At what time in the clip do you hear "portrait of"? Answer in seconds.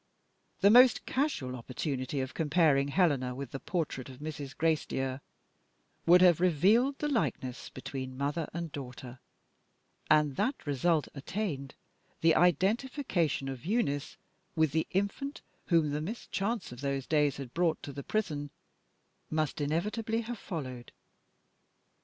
3.59-4.17